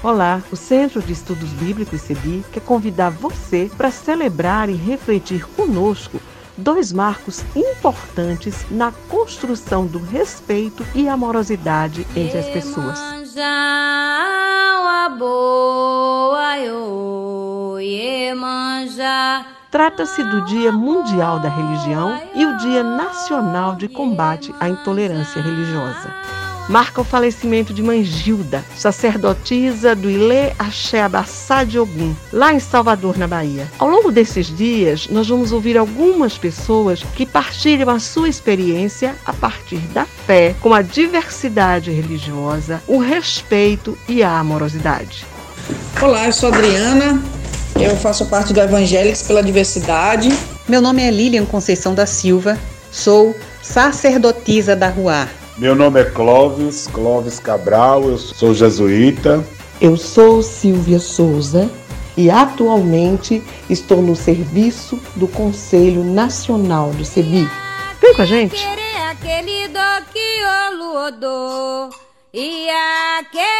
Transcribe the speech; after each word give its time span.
Olá, 0.00 0.40
o 0.52 0.54
Centro 0.54 1.02
de 1.02 1.12
Estudos 1.12 1.50
Bíblicos 1.54 2.00
CEBI 2.02 2.44
quer 2.52 2.60
convidar 2.60 3.10
você 3.10 3.68
para 3.76 3.90
celebrar 3.90 4.68
e 4.68 4.74
refletir 4.74 5.44
conosco 5.56 6.20
dois 6.56 6.92
marcos 6.92 7.44
importantes 7.56 8.64
na 8.70 8.92
construção 9.08 9.86
do 9.86 9.98
respeito 9.98 10.86
e 10.94 11.08
amorosidade 11.08 12.06
entre 12.14 12.38
as 12.38 12.46
pessoas. 12.46 12.96
Trata-se 19.68 20.22
do 20.22 20.44
Dia 20.44 20.70
Mundial 20.70 21.40
da 21.40 21.48
Religião 21.48 22.20
e 22.36 22.46
o 22.46 22.56
Dia 22.58 22.84
Nacional 22.84 23.74
de 23.74 23.88
Combate 23.88 24.54
à 24.60 24.68
Intolerância 24.68 25.42
Religiosa 25.42 26.47
marca 26.68 27.00
o 27.00 27.04
falecimento 27.04 27.72
de 27.72 27.82
Mãe 27.82 28.04
Gilda, 28.04 28.64
sacerdotisa 28.76 29.94
do 29.94 30.10
Ilê 30.10 30.52
Axé 30.58 31.00
Abassá 31.00 31.64
de 31.64 31.78
Ogum, 31.78 32.14
lá 32.32 32.52
em 32.52 32.60
Salvador, 32.60 33.16
na 33.16 33.26
Bahia. 33.26 33.66
Ao 33.78 33.88
longo 33.88 34.12
desses 34.12 34.46
dias, 34.54 35.08
nós 35.08 35.28
vamos 35.28 35.50
ouvir 35.50 35.78
algumas 35.78 36.36
pessoas 36.36 37.02
que 37.14 37.24
partilham 37.24 37.88
a 37.88 37.98
sua 37.98 38.28
experiência 38.28 39.16
a 39.24 39.32
partir 39.32 39.80
da 39.94 40.04
fé, 40.04 40.54
com 40.60 40.74
a 40.74 40.82
diversidade 40.82 41.90
religiosa, 41.90 42.82
o 42.86 42.98
respeito 42.98 43.96
e 44.08 44.22
a 44.22 44.38
amorosidade. 44.38 45.26
Olá, 46.00 46.26
eu 46.26 46.32
sou 46.32 46.50
Adriana, 46.52 47.22
eu 47.80 47.96
faço 47.96 48.26
parte 48.26 48.52
do 48.52 48.60
Evangélicos 48.60 49.22
pela 49.22 49.42
Diversidade. 49.42 50.28
Meu 50.68 50.82
nome 50.82 51.02
é 51.02 51.10
Lilian 51.10 51.46
Conceição 51.46 51.94
da 51.94 52.04
Silva, 52.04 52.58
sou 52.90 53.34
sacerdotisa 53.62 54.76
da 54.76 54.88
Ruar. 54.88 55.28
Meu 55.58 55.74
nome 55.74 56.00
é 56.00 56.04
Clóvis, 56.04 56.86
Clóvis 56.86 57.40
Cabral, 57.40 58.04
eu 58.04 58.16
sou 58.16 58.54
jesuíta. 58.54 59.44
Eu 59.80 59.96
sou 59.96 60.40
Silvia 60.40 61.00
Souza 61.00 61.68
e 62.16 62.30
atualmente 62.30 63.42
estou 63.68 64.00
no 64.00 64.14
serviço 64.14 65.00
do 65.16 65.26
Conselho 65.26 66.04
Nacional 66.04 66.90
do 66.90 67.04
CEBI. 67.04 67.48
Vem 68.00 68.14
com 68.14 68.22
a 68.22 68.24
gente! 68.24 68.56
E 68.56 68.66
a 68.68 69.14
que 69.14 69.26
querer 73.32 73.57